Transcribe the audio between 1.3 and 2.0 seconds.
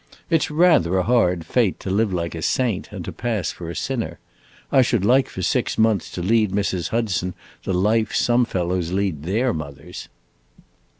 fate, to